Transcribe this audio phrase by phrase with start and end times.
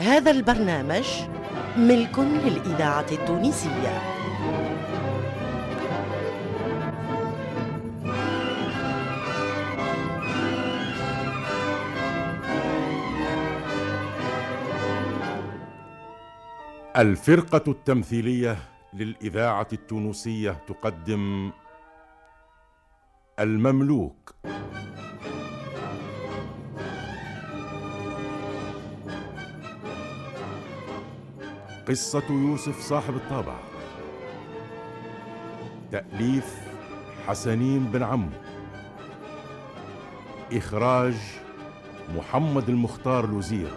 [0.00, 1.06] هذا البرنامج
[1.76, 4.02] ملك للإذاعة التونسية.
[16.96, 18.56] الفرقة التمثيلية
[18.94, 21.50] للإذاعة التونسية تقدم
[23.40, 24.34] المملوك.
[31.88, 33.54] قصة يوسف صاحب الطابع.
[35.92, 36.56] تأليف
[37.26, 38.30] حسنين بن عمو
[40.52, 41.14] إخراج
[42.16, 43.70] محمد المختار لوزير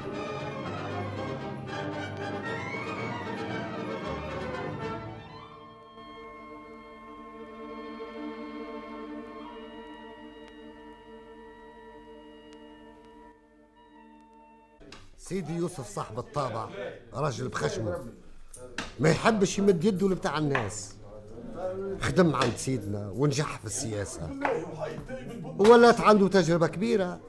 [15.31, 16.69] سيدي يوسف صاحب الطابع
[17.13, 18.05] راجل بخشمه.
[18.99, 20.95] ما يحبش يمد يده لبتاع الناس.
[22.01, 24.29] خدم عند سيدنا ونجح في السياسة.
[25.57, 27.19] ولات عنده تجربة كبيرة.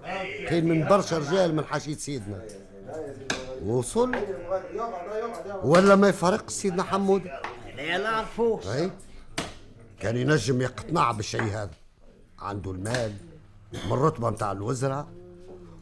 [0.49, 2.43] كان من برشا رجال من حاشية سيدنا.
[3.67, 4.17] وصل؟
[5.63, 7.23] ولا ما يفرق سيدنا حمود؟
[7.77, 8.91] لا نعرفوه أي؟
[10.01, 11.71] كان ينجم يقتنع بالشيء هذا.
[12.39, 13.13] عنده المال
[13.73, 15.07] من الرتبة متاع الوزراء.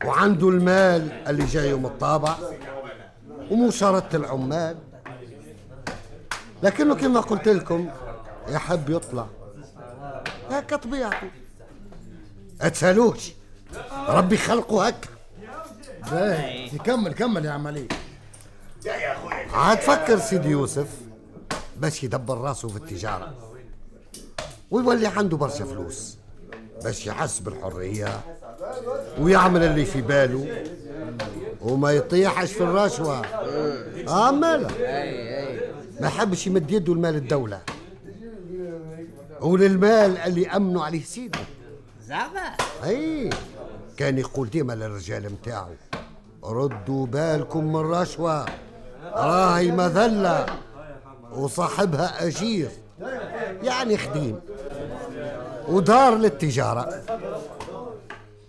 [0.04, 2.36] وعنده المال اللي جاي من الطابع
[3.50, 4.76] ومشاركة العمال.
[6.62, 7.90] لكنه كما قلت لكم
[8.48, 9.26] يحب يطلع.
[10.50, 11.30] هكا طبيعته.
[12.60, 13.32] اتسالوش.
[14.08, 15.08] ربي خلقه هكا.
[16.10, 16.68] باهي.
[16.68, 17.88] كمل كمل يا عم علي
[19.52, 20.88] عاد فكر سيدي يوسف
[21.76, 23.34] باش يدبر راسه في التجارة.
[24.70, 26.18] ويولي عنده برشا فلوس
[26.84, 28.20] باش يحس بالحرية.
[29.20, 30.64] ويعمل اللي في باله
[31.60, 33.22] وما يطيحش في الرشوة.
[34.08, 34.68] آه مالا
[36.00, 37.60] ما يحبش يمد يده لمال الدولة.
[39.40, 41.38] وللمال اللي أمنوا عليه سيده
[42.06, 42.56] زعما.
[42.84, 43.30] أي.
[43.96, 45.70] كان يقول ديما للرجال متاعه
[46.44, 48.46] ردوا بالكم من الرشوة
[49.14, 50.46] راهي مذلة
[51.32, 52.70] وصاحبها أجير.
[53.62, 54.40] يعني خديم.
[55.68, 57.02] ودار للتجارة.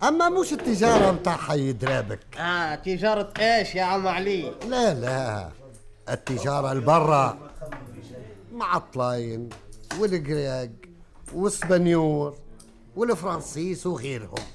[0.03, 2.37] أما مش التجارة متاع حي درابك.
[2.37, 5.49] آه تجارة إيش يا عم علي؟ لا لا.
[6.09, 7.37] التجارة البرة
[8.53, 9.49] مع الطلاين
[9.99, 10.71] والجريج
[11.33, 12.35] والسبنيور
[12.95, 14.45] والفرنسيس وغيرهم.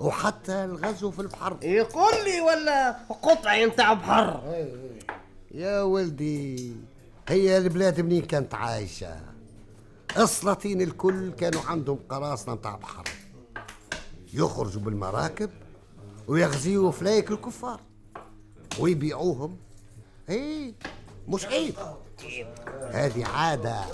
[0.00, 1.56] وحتى الغزو في البحر.
[1.62, 4.40] يقول لي ولا قطعي نتاع بحر؟
[5.54, 6.76] يا ولدي
[7.28, 9.20] هي البلاد منين كانت عايشة؟
[10.18, 13.04] السلاطين الكل كانوا عندهم قراصنة متاع بحر.
[14.36, 15.50] يخرجوا بالمراكب
[16.28, 17.80] ويغزيوا فلايك الكفار
[18.78, 19.56] ويبيعوهم.
[20.28, 20.74] إيه
[21.28, 21.74] مش عيب.
[22.90, 23.84] هذه عادة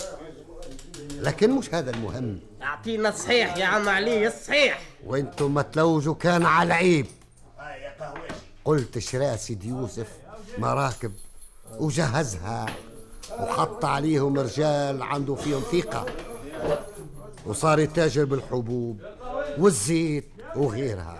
[1.19, 2.39] لكن مش هذا المهم.
[2.61, 4.81] أعطينا الصحيح يا عم علي الصحيح.
[5.05, 7.05] وإنتم ما تلوجوا كان على العيب.
[8.65, 10.07] قلت شراء سيدي يوسف
[10.57, 11.11] مراكب
[11.79, 12.65] وجهزها
[13.39, 16.05] وحط عليهم رجال عنده فيهم ثقة.
[17.45, 19.01] وصار يتاجر بالحبوب
[19.57, 21.19] والزيت وغيرها.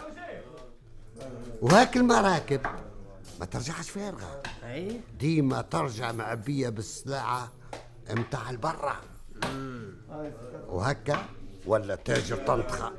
[1.62, 2.62] وهاك المراكب.
[3.40, 4.44] ما ترجعش فارغة.
[5.20, 7.52] ديما ترجع معبية بالسلعة
[8.10, 9.02] متاع البرة.
[10.68, 11.26] وهكا
[11.66, 12.92] ولا تاجر طنطخة.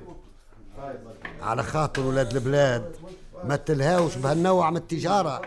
[1.41, 2.97] على خاطر ولاد البلاد
[3.45, 5.43] ما تلهاوش بهالنوع من التجارة.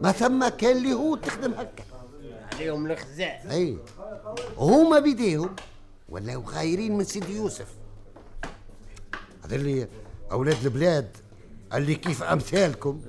[0.00, 1.84] ما ثم كان اللي هو تخدم هكا.
[2.52, 3.78] عليهم الخزاء أي.
[4.56, 5.56] هما بيديهم.
[6.08, 7.66] ولاو غايرين من سيدي يوسف.
[9.52, 9.88] هذا اللي
[10.32, 11.16] أولاد البلاد
[11.74, 13.00] اللي كيف أمثالكم؟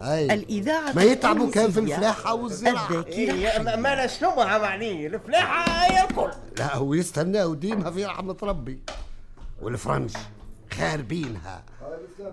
[0.00, 0.34] أي.
[0.34, 1.80] الإذاعة ما يتعبوا كان في
[2.32, 2.90] والزراعة.
[2.90, 6.30] الذاكرة إيه ما ما شنو عم علي الفلاحة هي الكل.
[6.58, 8.78] لا هو يستناو ديما في رحمة ربي.
[9.62, 10.10] والفرنج
[10.72, 11.64] خاربينها.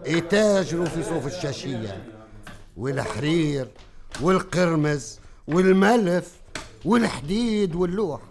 [0.05, 2.03] يتاجروا في صوف الشاشية.
[2.77, 3.67] والحرير
[4.21, 6.31] والقرمز والملف
[6.85, 8.21] والحديد واللوح.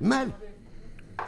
[0.00, 0.30] مال.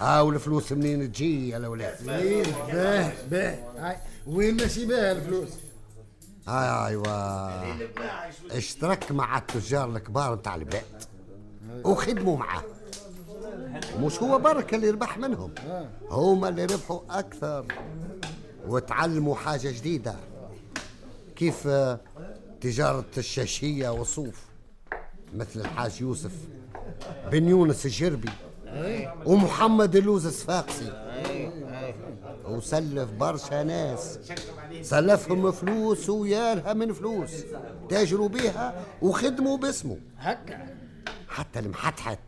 [0.02, 3.96] هاو الفلوس منين تجي يا الاولاد باه باه هاي
[4.26, 5.48] وين ماشي باه الفلوس؟
[6.48, 7.76] ايوا.
[8.50, 10.82] اشترك مع التجار الكبار نتاع البلاد
[11.84, 12.62] وخدموا معاه.
[14.00, 15.54] مش هو برك اللي ربح منهم.
[16.10, 17.66] هما اللي ربحوا أكثر.
[18.66, 20.14] وتعلموا حاجة جديدة.
[21.36, 22.00] كيف آه،
[22.60, 24.40] تجارة الشاشية والصوف
[25.34, 26.32] مثل الحاج يوسف
[27.30, 28.30] بن يونس الجربي.
[29.26, 30.92] ومحمد اللوز الصفاقسي
[32.44, 34.18] وسلف برشا ناس.
[34.82, 37.30] سلفهم فلوس ويالها من فلوس.
[37.88, 39.98] تاجروا بيها وخدموا باسمه.
[40.18, 40.66] هكا.
[41.28, 42.18] حتى المحتحت.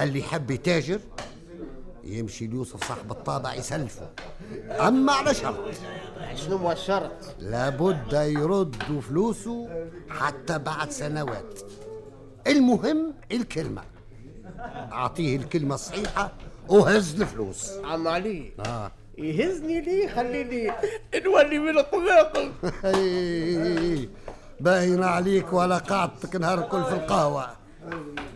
[0.00, 1.00] اللي يحب يتاجر
[2.04, 4.10] يمشي ليوسف صاحب الطابع يسلفه.
[4.70, 5.74] أما على شرط.
[6.34, 9.68] شنو هو الشرط؟ لابد يرد فلوسه
[10.08, 11.60] حتى بعد سنوات.
[12.46, 13.91] المهم الكلمة.
[14.92, 16.30] أعطيه الكلمة الصحيحة
[16.68, 18.90] وهز الفلوس عم علي آه.
[19.18, 20.72] يهزني ليه؟ خليني
[21.24, 22.38] نولي من الطلاق
[24.60, 27.46] باين عليك ولا قعدتك نهار الكل في القهوة.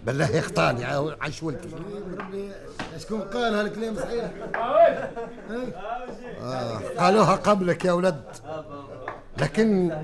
[0.07, 0.85] بالله يخطاني
[1.21, 1.69] عايش ولدي.
[2.19, 2.51] ربي
[2.99, 4.31] شكون قال هالكلام صحيح؟
[6.41, 6.79] آه.
[6.99, 8.25] قالوها قبلك يا ولد.
[9.39, 9.97] لكن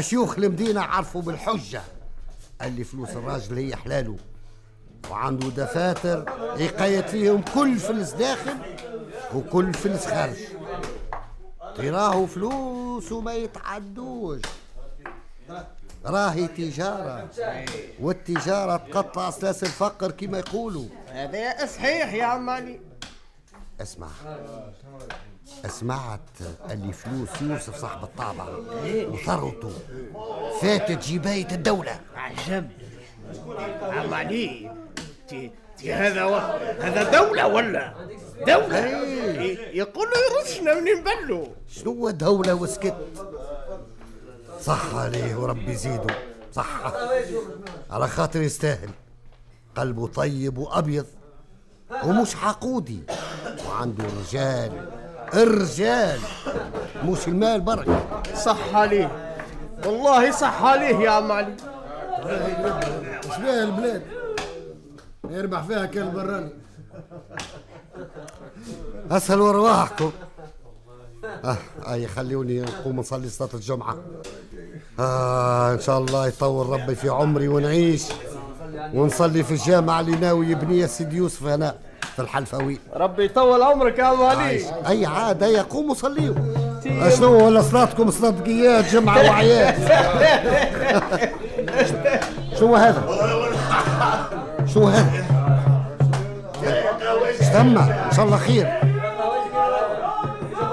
[0.00, 1.82] شيوخ المدينة عرفوا بالحجة.
[2.62, 4.16] اللي فلوس الراجل هي حلاله
[5.10, 6.24] وعنده دفاتر
[6.56, 8.56] يقيد فيهم كل فلس داخل
[9.34, 10.36] وكل فلس خارج.
[11.76, 14.40] تراه فلوس وما يتعدوش.
[16.04, 17.28] راهي تجارة
[18.00, 20.86] والتجارة تقطع سلاسل الفقر كما يقولوا.
[21.08, 22.80] هذا صحيح يا عم علي
[23.80, 24.08] اسمع
[25.66, 26.20] سمعت
[26.70, 28.46] اللي فلوس يوسف صاحب الطابع
[28.84, 29.72] وثروته
[30.62, 32.00] فاتت جباية الدولة.
[32.16, 32.70] عجب.
[33.82, 34.14] عم
[35.90, 36.34] هذا و...
[36.80, 37.92] هذا دولة ولا؟
[38.46, 38.84] دولة.
[38.84, 39.40] إيه.
[39.42, 42.94] ي- يقول له يرشنا من نبلو شنو دولة وسكت
[44.62, 46.14] صح عليه وربي يزيده.
[46.52, 46.92] صح.
[47.90, 48.88] على خاطر يستاهل.
[49.76, 51.06] قلبه طيب وأبيض.
[52.04, 53.00] ومش حقودي
[53.68, 54.88] وعنده رجال.
[55.34, 56.20] الرجال
[57.04, 58.22] مش المال بركة.
[58.36, 59.34] صح عليه.
[59.86, 61.56] والله صح عليه يا عم علي
[63.24, 64.02] اش بها البلاد
[65.32, 66.50] يربح فيها كان براني
[69.16, 70.10] أسهل ورواحكم.
[71.44, 71.56] آه
[71.92, 73.96] أي خلوني نقوم نصلي صلاة الجمعة.
[75.00, 78.02] آه إن شاء الله يطول ربي في عمري ونعيش.
[78.94, 81.74] ونصلي في الجامع اللي ناوي يبنيه سيدي يوسف هنا
[82.16, 84.64] في الحلفاوي ربي يطول عمرك يا عم علي.
[84.88, 86.34] أي عادة يقوموا صليوا.
[87.16, 89.78] شنو ولا صلاتكم صلاة قياد جمعة وعياد
[92.58, 93.02] شو هذا؟
[94.66, 95.12] شو هذا
[97.40, 98.66] استنى إن شاء الله خير.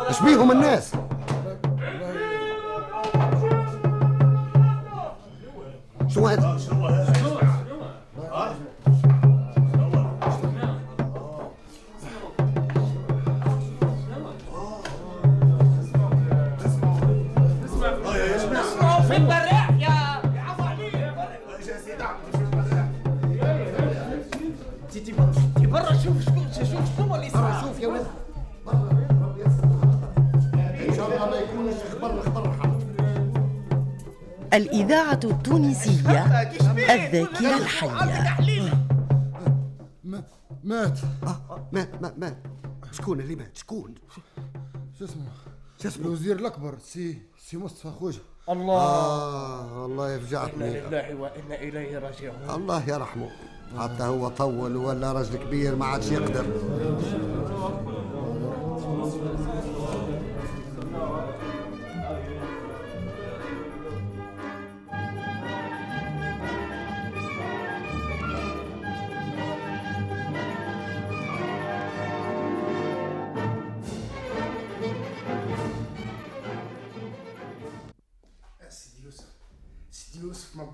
[0.10, 0.92] إيش بيهم الناس؟
[6.08, 6.49] شو هذا
[34.60, 36.26] الإذاعة التونسية
[36.96, 38.88] الذاكرة الحية.
[40.04, 40.24] ما-
[40.64, 41.00] مات.
[41.24, 42.38] آه مات مات مات.
[42.92, 43.96] شكون اللي مات؟ شكون؟
[45.00, 45.24] شو اسمه؟
[45.82, 48.20] شو اسمه؟ الوزير الأكبر سي سي مصطفى خوجه.
[48.50, 48.74] الله.
[48.82, 52.50] آه والله إنا يفجعتني لله وإنا إليه راجعون.
[52.50, 53.30] الله يرحمه.
[53.80, 56.46] حتى هو طول ولا رجل كبير ما عادش يقدر.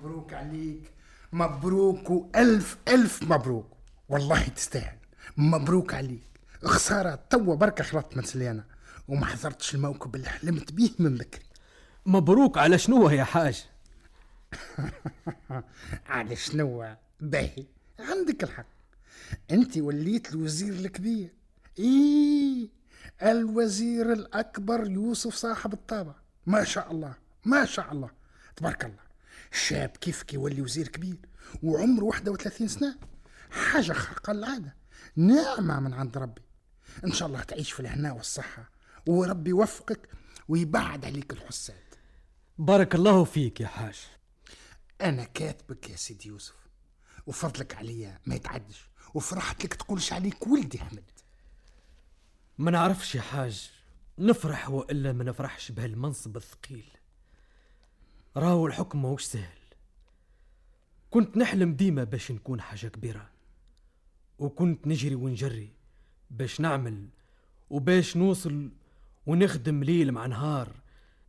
[0.06, 0.92] مبروك عليك.
[1.32, 3.76] مبروك وألف ألف مبروك.
[4.08, 4.98] والله تستاهل.
[5.36, 6.40] مبروك عليك.
[6.64, 8.64] خسارة توا بركة خلطت من سليانة.
[9.08, 11.44] وما حضرتش الموكب اللي حلمت بيه من بكري
[12.06, 13.64] مبروك على شنو يا حاج؟
[16.06, 17.66] على شنو؟ باهي.
[17.98, 18.66] عندك الحق.
[19.50, 21.34] انت وليت الوزير الكبير.
[21.78, 22.68] إيه.
[23.22, 26.14] الوزير الأكبر يوسف صاحب الطابع
[26.46, 27.14] ما شاء الله.
[27.44, 28.10] ما شاء الله.
[28.56, 29.05] تبارك الله.
[29.52, 31.16] شاب كيفك يولي وزير كبير
[31.62, 32.98] وعمره 31 سنة.
[33.50, 34.76] حاجة خارقة العاده
[35.16, 36.42] نعمه من عند ربي.
[37.04, 38.70] إن شاء الله تعيش في الهنا والصحة
[39.06, 40.08] وربي يوفقك
[40.48, 41.84] ويبعد عليك الحساد.
[42.58, 43.98] بارك الله فيك يا حاج.
[45.00, 46.54] أنا كاتبك يا سيدي يوسف
[47.26, 51.10] وفضلك عليا ما يتعدش وفرحت لك تقولش عليك ولدي أحمد.
[52.58, 53.70] ما نعرفش يا حاج
[54.18, 56.84] نفرح وإلا ما نفرحش بهالمنصب الثقيل.
[58.36, 59.58] راهو الحكم ماهوش سهل.
[61.10, 63.30] كنت نحلم ديما باش نكون حاجة كبيرة
[64.38, 65.70] وكنت نجري ونجري
[66.30, 67.08] باش نعمل
[67.70, 68.70] وباش نوصل
[69.26, 70.72] ونخدم ليل مع نهار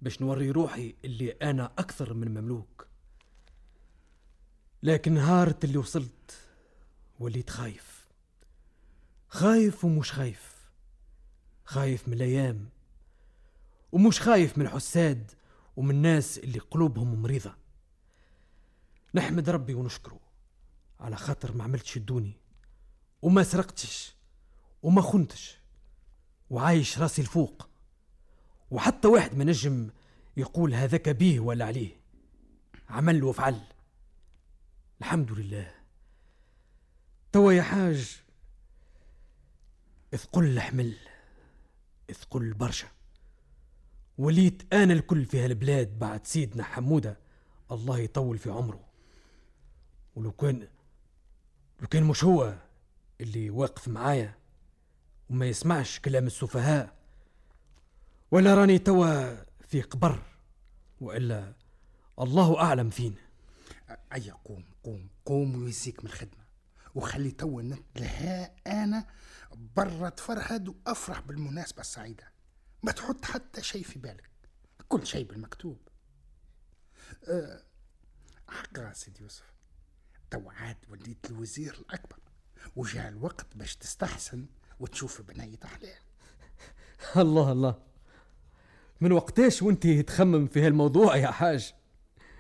[0.02, 2.88] باش نوري روحي اللي أنا أكثر من مملوك.
[4.84, 6.38] لكن نهارت اللي وصلت
[7.20, 8.08] وليت خايف.
[9.30, 10.56] خايف ومش خايف.
[11.66, 12.70] خايف من الأيام
[13.92, 15.32] ومش خايف من الحساد
[15.78, 17.56] ومن الناس اللي قلوبهم مريضة.
[19.14, 20.20] نحمد ربي ونشكره
[21.00, 22.34] على خاطر ما عملتش الدوني
[23.22, 24.16] وما سرقتش
[24.84, 25.58] وما خنتش
[26.50, 27.70] وعايش راسي الفوق.
[28.72, 29.90] وحتى واحد ما نجم
[30.38, 32.02] يقول هذاك بيه ولا عليه.
[32.90, 33.62] عمل وفعل.
[35.02, 35.76] الحمد لله.
[37.32, 38.22] توا يا حاج
[40.14, 40.98] اثقل حمل
[42.10, 42.88] اثقل برشا
[44.18, 47.18] وليت أنا الكل في هالبلاد بعد سيدنا حمودة.
[47.72, 48.88] الله يطول في عمره.
[50.16, 50.68] ولو كان
[51.82, 52.58] لو كان مش هو
[53.22, 54.36] اللي واقف معايا
[55.30, 56.96] وما يسمعش كلام السفهاء
[58.32, 59.36] ولا راني توا
[59.68, 60.22] في قبر
[61.02, 61.54] وإلا
[62.20, 63.16] الله أعلم فين.
[64.14, 66.48] أيا قوم قوم قوم ويزيك من الخدمة.
[66.96, 69.06] وخلي تو نتلها أنا
[69.76, 72.37] برا تفرهد وأفرح بالمناسبة السعيدة.
[72.84, 74.30] ما تحط حتى شيء في بالك.
[74.88, 75.78] كل شيء بالمكتوب.
[77.28, 77.64] أه
[78.50, 79.54] حق يا سيدي يوسف.
[80.32, 82.18] تو عاد وليت الوزير الأكبر.
[82.76, 84.46] وجاء الوقت باش تستحسن
[84.80, 86.02] وتشوف بنية أحلام
[87.18, 87.84] الله الله.
[89.02, 91.74] من وقتاش وانت تخمم في هالموضوع يا حاج؟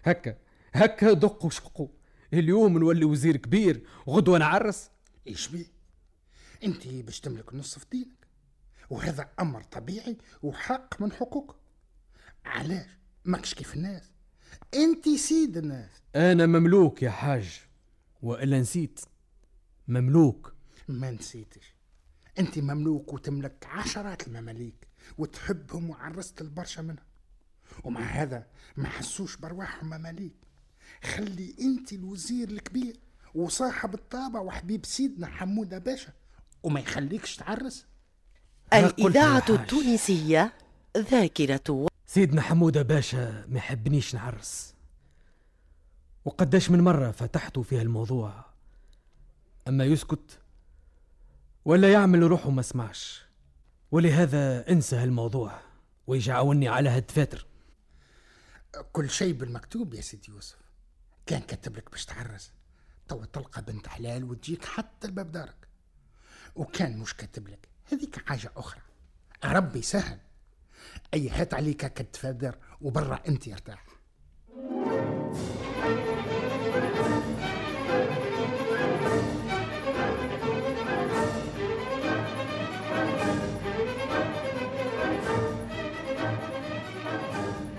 [0.04, 0.38] هكا
[0.74, 1.88] هكا دق وشقوا
[2.34, 4.90] اليوم نولي وزير كبير وغدوة نعرس.
[5.28, 5.66] إيش بيه
[6.64, 8.17] انت باش تملك نصف دينك.
[8.90, 11.56] وهذا أمر طبيعي وحق من حقوقك
[12.46, 12.90] علاش؟
[13.26, 14.12] ماكش كيف الناس.
[14.74, 15.90] أنت سيد الناس.
[16.16, 17.62] أنا مملوك يا حاج
[18.22, 19.00] وإلا نسيت.
[19.88, 20.54] مملوك.
[20.88, 21.76] ما نسيتش.
[22.40, 27.06] أنت مملوك وتملك عشرات المماليك وتحبهم وعرست البرشا منهم
[27.84, 30.36] ومع هذا ما حسوش برواحهم مماليك
[31.04, 33.00] خلي أنت الوزير الكبير
[33.36, 36.14] وصاحب الطابع وحبيب سيدنا حمودة باشا
[36.64, 37.80] وما يخليكش تعرس.
[37.82, 37.97] أنا
[38.74, 39.46] الإذاعة.
[39.50, 40.54] التونسية
[40.98, 44.74] ذاكرة سيدنا حمودة باشا ما يحبنيش نعرس.
[46.26, 48.46] وقداش من مرة فتحته في هالموضوع
[49.68, 50.40] أما يسكت
[51.66, 53.26] ولا يعمل روحه ما سمعش.
[53.92, 55.60] ولهذا انسى هالموضوع
[56.08, 57.46] ويجعوني على هالدفاتر
[58.94, 60.58] كل شيء بالمكتوب يا سيدي يوسف.
[61.26, 62.52] كان كاتب لك باش تعرس.
[63.08, 65.68] توا تلقى بنت حلال وتجيك حتى لباب دارك.
[66.56, 67.68] وكان مش كاتب لك.
[67.92, 68.82] هذيك حاجة أخرى.
[69.46, 70.18] ربي سهل.
[71.14, 73.86] أي هات عليك كتفادر وبرا أنت ارتاح.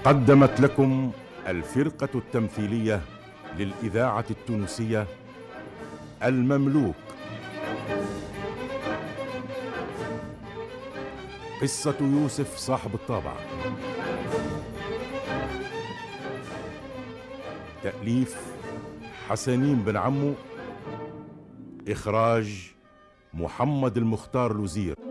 [0.05, 1.13] قدمت لكم
[1.47, 3.03] الفرقة التمثيلية
[3.57, 5.07] للإذاعة التونسية
[6.23, 7.08] المملوك.
[11.63, 13.37] قصة يوسف صاحب الطابعة
[17.83, 18.37] تأليف
[19.29, 20.35] حسنين بن عمو
[21.89, 22.73] إخراج
[23.35, 25.08] محمد المختار لوزير.